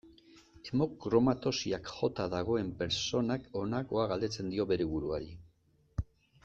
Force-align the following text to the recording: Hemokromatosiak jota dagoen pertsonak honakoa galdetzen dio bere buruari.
Hemokromatosiak 0.69 1.91
jota 1.97 2.25
dagoen 2.35 2.73
pertsonak 2.81 3.47
honakoa 3.61 4.09
galdetzen 4.13 4.53
dio 4.55 4.69
bere 4.73 4.93
buruari. 4.95 5.35